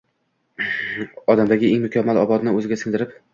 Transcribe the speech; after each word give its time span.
Olamdagi 1.33 1.69
eng 1.75 1.85
mukammal 1.85 2.21
odobni 2.23 2.55
o‘ziga 2.57 2.81
singdirib 2.85 3.15